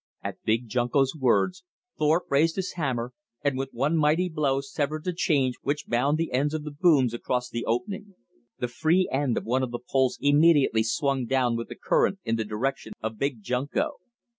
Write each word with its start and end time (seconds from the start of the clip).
At 0.23 0.41
Big 0.43 0.67
Junko's 0.67 1.13
words, 1.15 1.63
Thorpe 1.99 2.23
raised 2.31 2.55
his 2.55 2.71
hammer 2.71 3.13
and 3.43 3.55
with 3.55 3.69
one 3.71 3.95
mighty 3.95 4.29
blow 4.29 4.59
severed 4.59 5.03
the 5.03 5.13
chains 5.13 5.57
which 5.61 5.85
bound 5.85 6.17
the 6.17 6.31
ends 6.31 6.55
of 6.55 6.63
the 6.63 6.71
booms 6.71 7.13
across 7.13 7.51
the 7.51 7.65
opening. 7.67 8.15
The 8.57 8.67
free 8.67 9.07
end 9.11 9.37
of 9.37 9.43
one 9.45 9.61
of 9.61 9.69
the 9.69 9.77
poles 9.77 10.17
immediately 10.19 10.81
swung 10.81 11.27
down 11.27 11.55
with 11.55 11.67
the 11.67 11.75
current 11.75 12.17
in 12.23 12.35
the 12.35 12.43
direction 12.43 12.93
of 13.03 13.19
Big 13.19 13.43
Junko. 13.43 13.97